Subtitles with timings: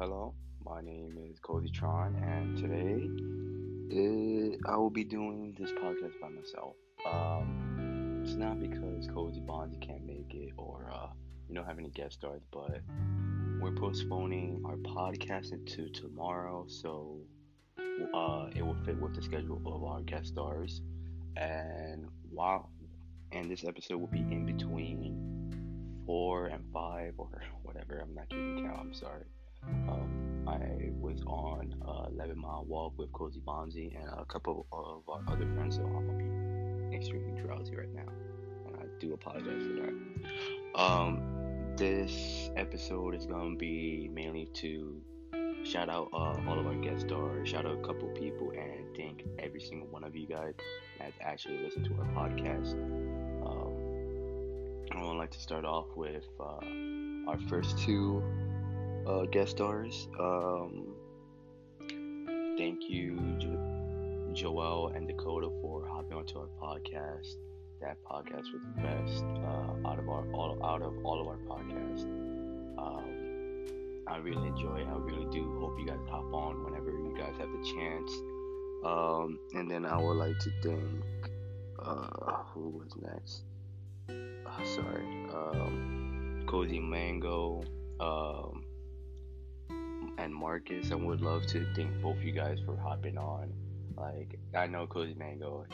[0.00, 0.32] hello.
[0.64, 3.06] My name is Cozy Tron, and today
[4.66, 6.74] I will be doing this podcast by myself.
[7.04, 11.08] Um, it's not because Cozy Bonds can't make it or uh,
[11.50, 12.80] you don't have any guest stars, but
[13.60, 17.18] we're postponing our podcast into tomorrow, so
[18.14, 20.80] uh, it will fit with the schedule of our guest stars.
[21.36, 22.70] And while
[23.32, 27.98] and this episode will be in between four and five or whatever.
[27.98, 28.78] I'm not keeping count.
[28.80, 29.24] I'm sorry.
[29.66, 35.02] Um, I was on a 11 mile walk with Cozy Bonzi and a couple of
[35.08, 38.10] our other friends, so I'm gonna be extremely drowsy right now,
[38.66, 40.80] and I do apologize for that.
[40.80, 41.22] Um,
[41.76, 45.00] this episode is gonna be mainly to
[45.64, 49.24] shout out uh, all of our guest stars, shout out a couple people, and thank
[49.38, 50.54] every single one of you guys
[50.98, 52.72] that actually listened to our podcast.
[53.46, 53.90] Um,
[54.92, 58.22] I would like to start off with uh, our first two
[59.10, 60.08] uh, guest stars.
[60.18, 60.86] Um,
[62.56, 67.34] thank you, jo- Joel and Dakota, for hopping onto our podcast.
[67.80, 71.38] That podcast was the best uh, out of our all out of all of our
[71.48, 72.04] podcasts.
[72.78, 74.86] Um, I really enjoy it.
[74.86, 78.12] I really do hope you guys hop on whenever you guys have the chance.
[78.84, 81.30] Um, and then I would like to thank
[81.78, 83.42] uh, who was next.
[84.08, 87.62] Uh, sorry, um, Cozy Mango.
[87.98, 88.64] Um,
[90.20, 90.92] and Marcus.
[90.92, 93.52] I would love to thank both you guys for hopping on.
[93.96, 95.64] Like I know Cozy Mango,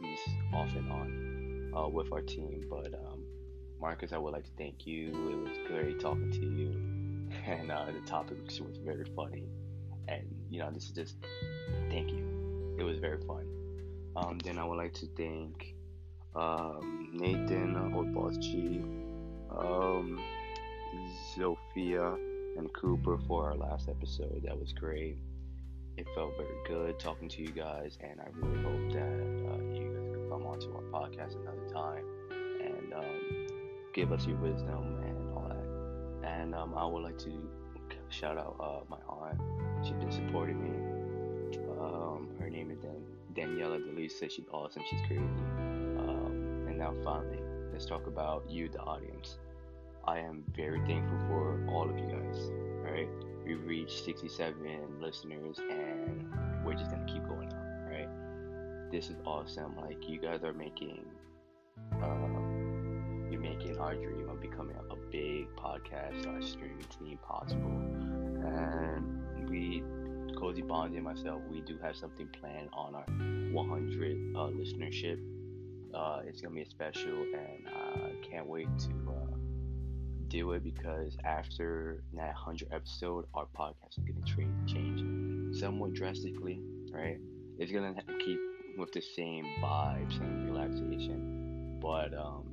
[0.00, 3.24] he's, off and on uh, with our team, but um,
[3.80, 5.08] Marcus, I would like to thank you.
[5.08, 6.70] It was great talking to you,
[7.46, 9.44] and uh, the topic was very funny.
[10.06, 11.16] And you know, this is just
[11.88, 12.76] thank you.
[12.78, 13.46] It was very fun.
[14.16, 15.74] Um, then I would like to thank
[16.36, 18.82] um, Nathan, Old Boss G,
[19.50, 20.20] um,
[21.34, 22.16] Sophia
[22.56, 24.42] and Cooper for our last episode.
[24.44, 25.16] That was great.
[25.96, 29.92] It felt very good talking to you guys, and I really hope that uh, you
[29.94, 32.04] guys could come onto our podcast another time
[32.60, 33.46] and um,
[33.92, 36.28] give us your wisdom and all that.
[36.28, 37.48] And um, I would like to
[38.08, 39.40] shout out uh, my aunt.
[39.84, 41.58] She's been supporting me.
[41.78, 43.04] Um, her name is Dan-
[43.34, 44.30] Daniela Delisa.
[44.30, 44.82] She's awesome.
[44.88, 45.22] She's crazy.
[45.22, 47.40] Um, and now finally,
[47.72, 49.38] let's talk about you, the audience.
[50.06, 52.50] I am very thankful for all of you guys.
[52.86, 53.08] All right,
[53.46, 56.30] we've reached 67 listeners, and
[56.64, 57.86] we're just gonna keep going on.
[57.88, 59.76] Right, this is awesome.
[59.76, 61.06] Like you guys are making,
[62.02, 67.70] uh, you're making our dream of becoming a, big podcast, our streaming team possible.
[68.44, 69.84] And we,
[70.36, 73.04] Cozy Bonds and myself, we do have something planned on our
[73.52, 75.20] 100 uh, listenership.
[75.94, 79.33] Uh, it's gonna be a special, and I can't wait to uh,
[80.34, 86.60] do it because after that 100 episode, our podcast is going to change somewhat drastically,
[86.92, 87.18] right?
[87.58, 88.40] It's going to keep
[88.76, 92.50] with the same vibe, same relaxation, but um,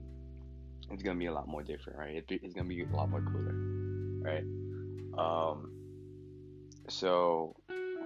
[0.92, 2.16] it's going to be a lot more different, right?
[2.18, 3.56] It, it's going to be a lot more cooler,
[4.22, 4.44] right?
[5.18, 5.72] Um,
[6.88, 7.56] so,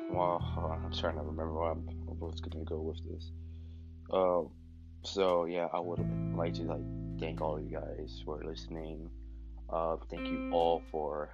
[0.09, 0.41] well,
[0.85, 1.81] I'm trying to remember what I'm,
[2.17, 3.29] what's going to go with this.
[4.09, 4.51] Um,
[5.03, 5.99] so yeah, I would
[6.35, 9.09] like to like thank all of you guys for listening.
[9.69, 11.29] Uh, thank you all for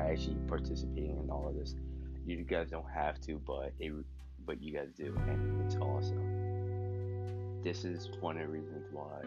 [0.00, 1.74] actually participating in all of this.
[2.26, 3.92] You guys don't have to, but it,
[4.46, 7.62] but you guys do, and it's awesome.
[7.62, 9.20] This is one of the reasons why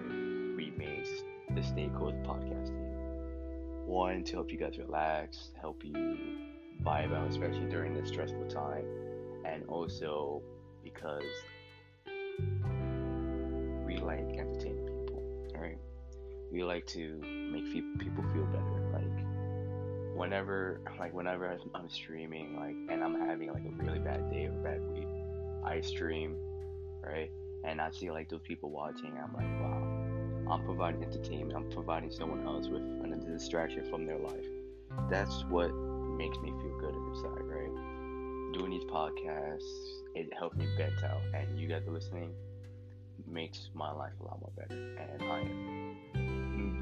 [0.56, 1.08] we made
[1.56, 2.92] the Stay Cold podcast team.
[3.86, 6.18] One to help you guys relax, help you
[6.84, 8.86] vibe out, especially during this stressful time,
[9.46, 10.42] and also
[10.84, 11.24] because
[16.52, 18.90] we like to make people feel better.
[18.94, 24.46] Like whenever, like whenever I'm streaming, like, and I'm having like a really bad day
[24.46, 25.08] or bad week,
[25.64, 26.36] I stream,
[27.02, 27.32] right?
[27.64, 29.14] And I see like those people watching.
[29.18, 31.54] I'm like, wow, I'm providing entertainment.
[31.56, 34.46] I'm providing someone else with a distraction from their life.
[35.10, 38.54] That's what makes me feel good inside, right?
[38.54, 39.62] Doing these podcasts,
[40.14, 42.34] it helps me vent out, and you guys are listening
[43.28, 44.76] makes my life a lot more better.
[44.76, 46.21] And I am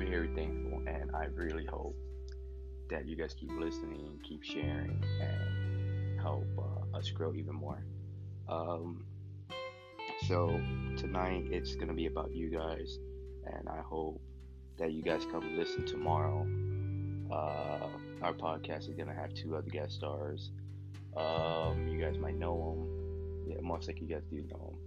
[0.06, 1.96] very thankful, and I really hope
[2.90, 7.84] that you guys keep listening, keep sharing, and help uh, us grow even more.
[8.48, 9.06] Um,
[10.28, 10.50] so
[10.98, 12.98] tonight it's gonna be about you guys,
[13.46, 14.22] and I hope
[14.78, 16.48] that you guys come listen tomorrow.
[17.31, 17.88] Uh,
[18.24, 20.52] our podcast is gonna have two other guest stars.
[21.16, 23.50] Um, you guys might know them.
[23.50, 24.80] Yeah, most like you guys do know them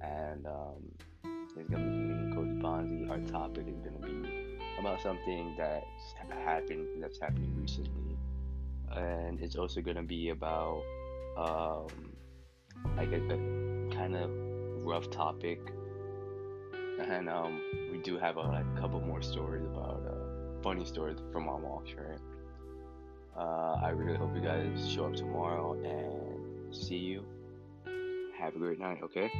[0.00, 0.92] and um,
[1.24, 3.10] it's gonna be me and Cozy Bonzi.
[3.10, 3.78] Our topic is
[4.78, 6.14] about something that's
[6.44, 8.16] happened that's happening recently.
[8.94, 10.82] and it's also gonna be about
[11.36, 11.86] um,
[12.96, 14.30] like a, a kind of
[14.84, 15.60] rough topic,
[17.00, 17.60] and um,
[17.92, 21.90] we do have a like, couple more stories about uh, funny stories from our walks,
[21.92, 22.18] right?
[23.36, 27.24] Uh, I really hope you guys show up tomorrow and see you.
[28.38, 29.30] Have a great night, okay?